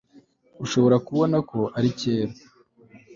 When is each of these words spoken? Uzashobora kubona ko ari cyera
Uzashobora 0.63 0.97
kubona 1.07 1.37
ko 1.49 1.59
ari 1.77 1.89
cyera 1.99 2.33